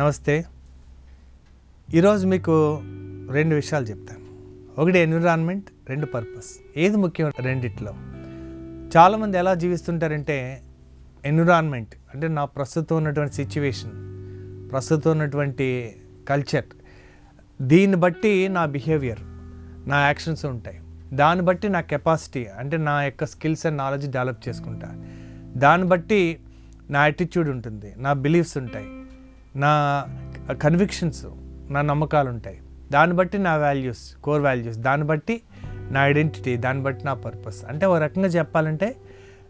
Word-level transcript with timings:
నమస్తే. 0.00 0.44
ఈరోజు 1.94 2.26
మీకు 2.26 2.82
రెండు 3.30 3.54
విషయాలు 3.54 3.84
చెప్తాను. 3.84 4.24
ఒకటి 4.80 4.98
ఎన్విరాన్మెంట్ 4.98 5.64
రెండు 5.88 6.06
పర్పస్. 6.06 6.78
ఏది 6.78 6.96
ముఖ్యం 6.96 7.32
రెండిట్లో? 7.40 7.92
చాలామంది 8.96 9.38
ఎలా 9.38 9.54
జీవిస్తుంటారంటే 9.54 10.62
ఎన్విరాన్మెంట్ 11.24 11.94
అంటే 12.14 12.28
నా 12.28 12.44
ప్రస్తుతం 12.44 12.96
ఉన్నటువంటి 12.96 13.34
సిచ్యువేషన్ 13.34 13.90
ప్రస్తుతం 14.70 15.10
ఉన్నటువంటి 15.10 15.96
కల్చర్ 16.28 16.64
దీన్ని 17.62 17.96
బట్టి 17.96 18.48
నా 18.48 18.66
బిహేవియర్ 18.66 19.20
నా 19.88 20.00
యాక్షన్స్ 20.00 20.44
ఉంటాయి. 20.44 20.80
దాన్ని 21.12 21.44
బట్టి 21.44 21.68
నా 21.68 21.80
కెపాసిటీ 21.80 22.44
అంటే 22.44 22.76
నా 22.76 23.02
యొక్క 23.02 23.24
స్కిల్స్ 23.24 23.66
అండ్ 23.66 23.78
నాలెడ్జ్ 23.78 24.10
డెవలప్ 24.10 24.48
చేసుకుంటా. 24.48 24.88
దాన్ని 25.56 25.88
బట్టి 25.88 26.40
నా 26.90 27.02
యాటిట్యూడ్ 27.02 27.48
ఉంటుంది 27.48 27.94
నా 27.96 28.12
బిలీఫ్స్ 28.12 28.56
ఉంటాయి. 28.56 28.99
నా 29.56 30.04
కన్విక్షన్స్ 30.62 31.26
నా 31.70 31.82
నమ్మకాలు 31.82 32.28
ఉంటాయి 32.28 32.60
దాన్ని 32.92 33.16
బట్టి 33.16 33.38
నా 33.38 33.56
వాల్యూస్ 33.56 34.16
కోర్ 34.16 34.42
వాల్యూస్ 34.42 34.78
దాన్ని 34.78 35.06
బట్టి 35.06 35.40
నా 35.90 36.06
ఐడెంటిటీ 36.06 36.56
దాన్ని 36.56 36.82
బట్టి 36.82 37.04
నా 37.04 37.14
పర్పస్ 37.14 37.64
అంటే 37.64 37.86
ఒక 37.86 37.98
రకంగా 37.98 38.28
చెప్పాలంటే 38.28 38.96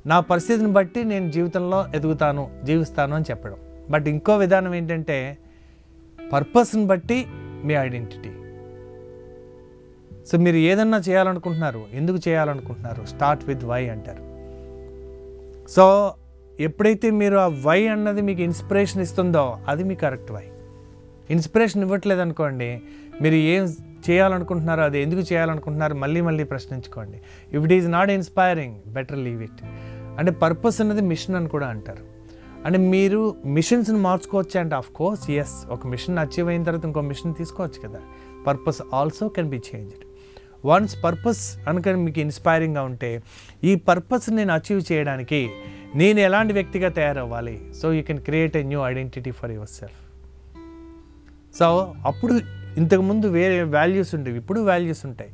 నా 0.07 0.21
పరిస్థితిని 0.21 0.73
బట్టి 0.73 1.05
నేను 1.05 1.31
జీవితంలో 1.31 1.87
ఎదుగుతాను 1.95 2.51
జీవిస్తాను 2.65 3.15
అని 3.15 3.25
చెప్పడం. 3.31 3.57
బట్ 3.91 4.09
ఇంకో 4.09 4.37
విధానం 4.37 4.75
ఏంటంటే 4.75 5.39
పర్పస్ని 6.33 6.87
బట్టి 6.87 7.27
మీ 7.65 7.75
ఐడెంటిటీ 7.75 8.31
సో 10.27 10.39
మీరు 10.39 10.57
ఏదన్నా 10.57 10.99
చేయాలనుకుంటున్నారు 10.99 11.85
ఎందుకు 11.93 12.29
చేయాలనుకుంటున్నారు? 12.29 13.05
స్టార్ట్ 13.05 13.45
విత్ 13.45 13.65
వై 13.65 13.89
అంటారు. 13.89 14.31
సో 15.71 16.15
ఎప్పుడైతే 16.61 17.11
మీరు 17.11 17.37
ఆ 17.37 17.47
వై 17.47 17.87
అన్నది 17.87 18.23
మీకు 18.23 18.41
ఇన్స్పిరేషన్ 18.41 19.03
ఇస్తుందో 19.03 19.59
అది 19.69 19.85
మీ 19.85 19.95
కరెక్ట్ 19.95 20.33
వై. 20.33 20.45
ఇన్స్పిరేషన్ 21.31 21.83
ఇవ్వట్లేదు 21.83 22.21
అనుకోండి 22.21 22.83
మీరు 23.23 23.35
ఏం 23.35 23.65
చేయాలనుకుంటున్నారో 24.11 24.83
అది 24.83 25.03
ఎందుకు 25.03 25.21
చేయాలనుకుంటున్నారు 25.21 25.95
మళ్ళీ 25.95 26.21
మళ్ళీ 26.21 26.45
ప్రశ్నించుకోండి. 26.45 27.21
If 27.57 27.65
it 27.65 27.73
is 27.73 27.91
not 27.91 28.11
inspiring 28.11 28.77
better 28.93 29.19
leave 29.19 29.43
it 29.43 29.65
అంటే 30.19 30.31
పర్పస్ 30.31 30.81
అనేది 30.81 31.01
మిషన్ 31.01 31.37
అని 31.37 31.49
కూడా 31.49 31.67
అంటారు. 31.67 32.05
అంటే 32.65 32.79
మీరు 32.79 33.37
మిషన్స్ని 33.47 33.99
మార్చుకోవచ్చు 33.99 34.61
అంటే 34.61 34.75
ఆఫ్ 34.75 34.91
కోర్స్ 34.91 35.31
ఎస్ 35.31 35.67
ఒక 35.71 35.87
మిషన్ 35.87 36.19
అచీవ్ 36.19 36.49
అయిన 36.49 36.63
తర్వాత 36.63 36.85
ఇంకో 36.85 37.01
మిషన్ 37.01 37.35
తీసుకోవచ్చు 37.35 37.89
కదా. 37.89 38.01
Purpose 38.47 38.83
also 38.95 39.29
can 39.29 39.49
be 39.49 39.57
changed 39.57 40.05
once 40.65 41.05
purpose 41.05 41.59
అనుకని 41.69 41.97
మీకు 41.97 42.21
ఇన్స్పైరింగ్గా 42.21 42.83
ఉంటే 42.83 43.23
ఈ 43.65 43.75
పర్పస్ 43.75 44.31
నేను 44.31 44.55
అచీవ్ 44.55 44.93
చేయడానికి 44.93 45.51
నేను 45.95 46.21
ఎలాంటి 46.21 46.53
వ్యక్తిగా 46.53 46.89
తయారవ్వాలి? 46.89 47.63
So 47.83 47.93
you 47.93 48.03
can 48.03 48.19
create 48.19 48.57
a 48.57 48.63
new 48.63 48.81
identity 48.81 49.31
for 49.31 49.51
yourself 49.69 50.01
so 51.59 51.95
అప్పుడు 52.07 52.41
ఇంతకుముందు 52.77 53.27
వేరే 53.27 53.63
వాల్యూస్ 53.63 54.15
ఉండేవి. 54.15 54.39
ఇప్పుడు 54.39 54.61
వాల్యూస్ 54.61 55.07
ఉంటాయి. 55.07 55.31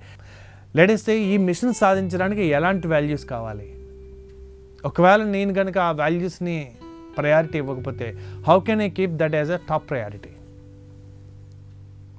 లేటెస్ట్ 0.76 1.10
ఈ 1.10 1.36
మిషన్ 1.36 1.74
సాధించడానికి 1.74 2.42
ఎలాంటి 2.44 2.88
వాల్యూస్ 2.88 3.24
కావాలి? 3.24 3.74
ఒకవేళ 4.84 5.22
నేను 5.22 5.54
కనుక 5.54 5.78
ఆ 5.78 5.90
వాల్యూస్ని 5.90 6.72
ప్రయారిటీ 7.18 7.58
ఇవ్వకపోతే 7.58 8.14
how 8.48 8.60
can 8.60 8.82
I 8.82 8.90
keep 8.90 9.12
that 9.12 9.34
as 9.34 9.50
a 9.50 9.56
top 9.56 9.90
priority 9.90 10.28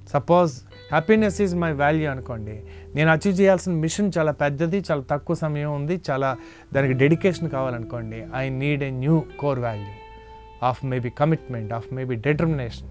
suppose 0.07 0.53
happiness 0.91 1.41
is 1.41 1.55
my 1.55 1.71
value 1.71 2.11
అనుకోండి. 2.11 2.63
నేను 2.95 3.11
అచీవ్ 3.11 3.41
చేయాల్సిన 3.41 3.73
మిషన్ 3.73 4.11
చాలా 4.17 4.31
పెద్దది 4.31 4.83
చాలా 4.91 5.01
తక్కువ 5.01 5.35
సమయం 5.35 5.75
ఉంది 5.75 6.01
చాలా 6.09 6.37
దానికి 6.73 6.93
dedication 6.93 7.49
కావాలనుకోండి. 7.49 8.27
I 8.35 8.49
need 8.49 8.83
a 8.83 8.89
new 8.89 9.23
core 9.39 9.59
value 9.59 9.93
of 10.63 10.85
maybe 10.85 11.09
commitment 11.09 11.73
of 11.73 11.93
maybe 11.93 12.15
determination 12.15 12.87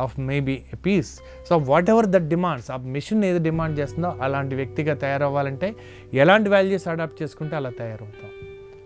of 0.00 0.20
maybe 0.20 0.62
a 0.72 0.76
peace 0.76 1.20
so 1.48 1.56
whatever 1.90 2.06
that 2.06 2.28
demands 2.28 2.70
ఆ 2.70 2.76
మిషన్ 2.76 3.24
ఏది 3.24 3.38
డిమాండ్ 3.38 3.78
చేస్తుందో 3.78 4.16
అలాంటి 4.22 4.54
వ్యక్తిగా 4.54 4.94
తయారవ్వాలంటే 4.94 5.74
ఎలాంటి 6.14 6.50
వాల్యూస్ 6.50 6.88
అడాప్ట్ 6.88 7.22
చేసుకుంటే 7.22 7.56
అలా 7.56 7.70
తయారవుతాం. 7.70 8.30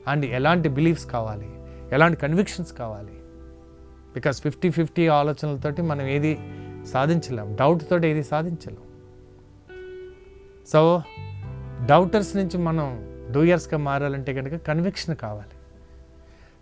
అండ్ 0.09 0.27
ఎలాంటి 0.27 0.69
బిలీఫ్స్ 0.69 1.07
కావాలి 1.07 1.49
ఎలాంటి 1.93 2.21
కన్విక్షన్స్ 2.21 2.73
కావాలి. 2.73 3.13
బికాస్ 4.15 4.43
ఫిఫ్టీ 4.43 4.71
ఫిఫ్టీ 4.71 5.09
ఆలోచనలతోటి 5.09 5.83
మనం 5.83 6.07
ఏది 6.07 6.39
సాధించలేం. 6.93 7.57
డౌట్ 7.57 7.83
తోటి 7.91 8.07
ఏది 8.07 8.23
సాధించలేం. 8.23 8.83
సో 10.69 11.03
డౌటర్స్ 11.87 12.37
నుంచి 12.37 12.59
మనం 12.59 13.11
డూయర్స్గా 13.33 13.79
మారాలంటే 13.79 14.35
కనుక 14.35 14.55
కన్విక్షన్ 14.67 15.17
కావాలి. 15.17 15.55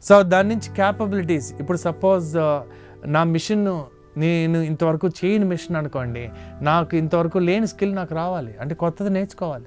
సో 0.02 0.22
దాని 0.22 0.48
నుంచి 0.48 0.74
క్యాపబిలిటీస్ 0.74 1.52
ఇప్పుడు 1.52 1.78
సపోజ్ 1.78 2.36
uh, 2.36 2.62
నా 3.06 3.24
మిషన్ 3.24 3.82
నేను 4.16 4.58
ఇంతవరకు 4.58 5.08
చేయని 5.08 5.44
మిషన్ 5.44 5.76
అనుకోండి 5.76 6.30
నాకు 6.62 6.96
ఇంతవరకు 6.96 7.38
లేని 7.38 7.66
స్కిల్ 7.66 7.94
నాకు 7.94 8.14
రావాలి. 8.14 8.56
అంటే 8.60 8.74
కొత్తది 8.74 9.10
నేర్చుకోవాలి. 9.10 9.64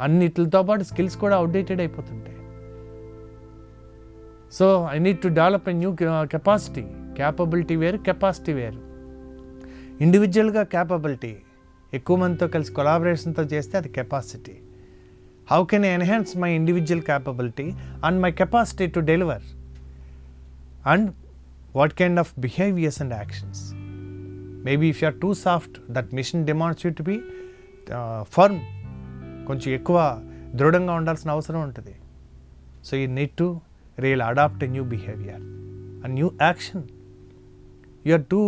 అన్నిటితో 0.00 0.62
పాటు 0.62 0.82
స్కిల్స్ 0.82 1.16
కూడా 1.16 1.36
outdated 1.36 1.80
అయిపోతుంటాయి. 1.80 2.38
So 4.52 4.88
I 4.92 4.98
need 4.98 5.18
to 5.18 5.28
develop 5.28 5.68
a 5.68 5.72
new 5.72 5.96
capacity 6.02 6.84
capability 6.90 7.76
వేరు 7.76 7.98
కెపాసిటీ 7.98 8.52
వేరు. 8.52 8.87
ఇండివిజువల్గా 10.00 10.62
క్యాపబిలిటీ 10.72 11.34
ఎక్కువ 11.92 12.16
మందితో 12.16 12.46
కలిసి 12.48 12.72
కొలాబరేషన్తో 12.72 13.42
చేస్తే 13.52 13.74
అది 13.78 13.88
capacity 13.88 14.56
how 15.50 15.60
can 15.64 15.86
enhance 15.86 16.32
my 16.36 16.50
individual 16.54 17.02
capability 17.02 17.66
and 18.04 18.18
my 18.22 18.30
capacity 18.32 18.86
to 18.86 19.00
deliver 19.10 19.46
and 20.86 21.08
what 21.76 21.94
kind 21.94 22.20
of 22.20 22.32
behaviours 22.38 23.00
and 23.02 23.14
actions 23.14 23.62
maybe 24.64 24.88
if 24.88 25.00
you 25.02 25.08
are 25.08 25.18
too 25.20 25.30
soft 25.42 25.78
that 25.90 26.10
mission 26.14 26.44
demands 26.46 26.84
you 26.86 26.92
to 26.92 27.02
be 27.02 27.16
firm 28.28 28.60
కొంచెం 29.46 29.68
ఎక్కువ 29.72 29.98
దృఢంగా 30.54 30.94
ఉండాల్సిన 30.94 31.30
అవసరం 31.30 31.60
ఉంటుంది 31.60 31.94
so 32.84 32.96
you 32.96 33.08
need 33.10 33.34
to 33.36 33.48
real 33.98 34.22
adapt 34.22 34.62
a 34.64 34.66
new 34.66 34.84
behaviour 34.84 35.42
a 36.04 36.10
new 36.16 36.28
action 36.42 36.82
you 38.06 38.12
are 38.14 38.26
too 38.30 38.42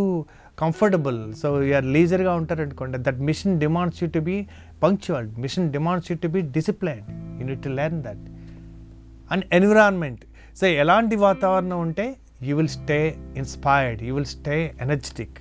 comfortable 0.60 1.34
so 1.34 1.62
you are 1.62 1.84
లీజర్గా 1.84 2.34
ఉంటారనుకోండి 2.34 2.98
that 3.00 3.18
mission 3.18 3.60
demands 3.60 4.02
you 4.02 4.08
to 4.10 4.18
be 4.18 4.46
punctual 4.82 5.28
mission 5.38 5.72
demands 5.72 6.12
you 6.12 6.18
to 6.22 6.28
be 6.28 6.40
discipline 6.40 7.40
you 7.40 7.46
need 7.46 7.62
to 7.62 7.68
learn 7.68 8.02
that 8.02 8.30
and 9.32 9.44
environment 9.52 10.20
so 10.56 10.66
ఎలాంటి 10.66 11.16
వాతావరణం 11.16 11.80
ఉంటే 11.80 12.16
you 12.42 12.56
will 12.56 12.68
stay 12.68 13.16
inspired 13.36 14.02
you 14.02 14.14
will 14.14 14.26
stay 14.26 14.74
energetic 14.80 15.38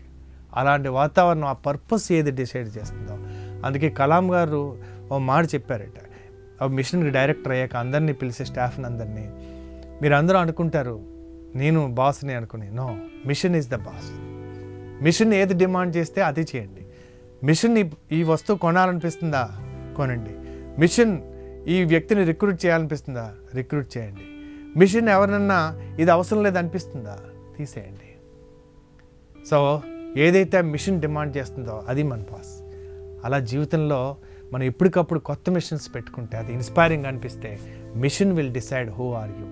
అలాంటి 0.56 0.90
వాతావరణం 0.90 1.46
ఆ 1.46 1.54
purpose 1.54 2.12
ఏది 2.12 2.32
decide 2.32 2.78
చేస్తుందో. 2.78 3.18
అందుకే 3.66 3.90
కలాం 3.90 4.34
గారు 4.34 4.78
ఓ 5.12 5.18
మాట 5.18 5.46
చెప్పారట. 5.46 6.00
ఆ 6.64 6.68
మిషన్కి 6.68 7.10
డైరెక్టర్ 7.10 7.52
అయ్యాక 7.52 7.76
అందరినీ 7.76 8.14
పిలిచే 8.14 8.46
స్టాఫ్ని 8.46 8.86
అందరినీ. 8.86 9.30
మీరు 10.02 10.14
అందరూ 10.14 10.38
అనుకుంటారు 10.38 11.02
నేను 11.56 11.88
బాస్ని 11.88 12.34
అనుకుని. 12.34 12.72
No 12.72 12.98
mission 13.26 13.56
is 13.56 13.70
the 13.70 13.76
boss 13.76 14.29
mission 15.02 15.34
ఏది 15.34 15.54
డిమాండ్ 15.54 15.98
చేస్తే 15.98 16.22
అది 16.22 16.42
చేయండి. 16.42 16.86
మిషన్ 17.46 17.78
ఈ 17.78 17.90
ఈ 18.12 18.24
వస్తువు 18.24 18.58
కొనాలనిపిస్తుందా? 18.58 19.50
కొనండి. 19.98 20.30
మిషన్ 20.82 21.22
ఈ 21.68 21.84
వ్యక్తిని 21.84 22.24
రిక్రూట్ 22.24 22.66
చేయాలనిపిస్తుందా? 22.66 23.34
రిక్రూట్ 23.56 23.98
చేయండి. 23.98 24.22
మిషన్ 24.80 25.10
ఎవరినన్నా 25.10 25.82
ఇది 26.00 26.12
అవసరం 26.12 26.44
లేదు 26.44 26.58
అనిపిస్తుందా 26.58 27.20
తీసేయండి. 27.58 28.10
సో 29.46 29.82
ఏదైతే 30.18 30.62
మిషన్ 30.62 31.02
డిమాండ్ 31.02 31.38
చేస్తుందో 31.38 31.84
అది 31.88 32.04
మన 32.04 32.22
పాస్ 32.22 32.62
అలా 33.26 33.40
జీవితంలో 33.40 34.18
మనం 34.54 34.64
ఎప్పటికప్పుడు 34.64 35.20
కొత్త 35.20 35.50
మిషన్స్ 35.50 35.96
పెట్టుకుంటే 35.96 36.38
అది 36.38 36.54
ఇన్స్పైరింగ్ 36.54 37.06
అనిపిస్తే 37.06 37.60
mission 37.96 38.34
will 38.34 38.52
decide 38.52 38.90
who 38.90 39.14
are 39.14 39.30
you. 39.30 39.46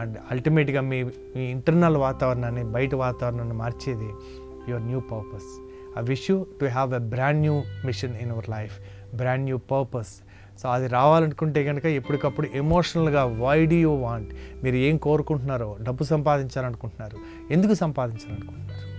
And 0.00 0.18
అల్టిమేట్గా 0.30 0.80
మీ 0.80 1.02
మీ 1.04 1.42
ఇంటర్నల్ 1.42 1.96
వాతావరణాన్ని 1.96 2.64
బయట 2.64 2.94
వాతావరణాన్ని 2.94 3.54
మార్చేది 3.54 4.08
your 4.70 4.86
new 4.86 5.00
purpose 5.00 5.50
I 5.98 6.02
wish 6.02 6.30
you 6.30 6.46
to 6.60 6.64
have 6.64 6.94
a 6.94 6.98
brand 6.98 7.40
new 7.40 7.62
mission 7.86 8.16
in 8.16 8.30
our 8.30 8.48
life 8.48 8.74
brand 9.16 9.44
new 9.44 9.56
purpose 9.56 10.12
so 10.62 10.68
అది 10.68 10.86
రావాలనుకుంటే 10.86 11.64
కనుక 11.64 11.86
ఎప్పటికప్పుడు 11.86 12.48
ఎమోషనల్గా 12.54 13.24
వై 13.24 13.66
డీ 13.66 13.76
యూ 13.76 13.92
వాంట్ 13.94 14.30
మీరు 14.64 14.76
ఏం 14.76 14.96
కోరుకుంటున్నారో 14.96 15.70
డబ్బు 15.82 16.04
సంపాదించాలనుకుంటున్నారు 16.04 17.16
ఎందుకు 17.52 17.74
సంపాదించాలనుకుంటున్నారు? 17.74 18.90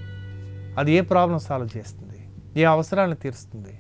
అది 0.80 0.92
ఏ 0.92 1.02
ప్రాబ్లం 1.02 1.40
సాల్వ్ 1.40 1.78
చేస్తుంది? 1.78 2.20
ఏ 2.62 2.64
అవసరాలను 2.64 3.16
తీరుస్తుంది? 3.16 3.74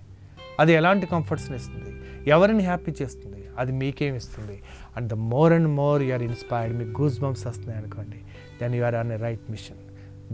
అది 0.60 0.74
ఎలాంటి 0.74 1.06
కంఫర్ట్స్ని 1.06 1.58
ఇస్తుంది? 1.58 1.92
ఎవరిని 2.30 2.64
హ్యాపీ 2.64 2.92
చేస్తుంది? 3.02 3.42
అది 3.58 3.72
మీకేం 3.72 4.16
ఇస్తుంది? 4.16 4.58
And 4.98 5.08
the 5.10 5.14
more 5.14 5.54
and 5.54 5.70
more 5.82 6.02
you are 6.02 6.24
inspired 6.24 6.78
మీకు 6.78 7.02
గూస్ 7.02 7.20
బంప్స్ 7.20 7.48
వస్తున్నాయి 7.48 7.80
అనుకోండి 7.80 8.20
then 8.62 8.76
you 8.76 8.84
are 8.84 8.96
on 8.96 9.12
a 9.12 9.18
right 9.18 9.46
mission 9.50 9.81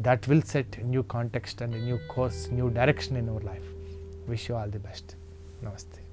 that 0.03 0.27
will 0.27 0.41
set 0.41 0.77
a 0.77 0.83
new 0.83 1.03
context 1.03 1.61
and 1.61 1.73
a 1.73 1.79
new 1.79 1.99
course, 2.07 2.49
new 2.51 2.69
direction 2.69 3.15
in 3.15 3.29
our 3.29 3.39
life. 3.39 3.63
Wish 4.27 4.49
you 4.49 4.55
all 4.55 4.69
the 4.69 4.79
best. 4.79 5.15
Namaste. 5.63 6.06